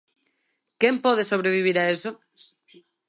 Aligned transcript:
Quen 0.79 0.95
pode 1.05 1.23
sobrevivir 1.31 1.77
a 1.79 1.85
eso? 1.95 2.11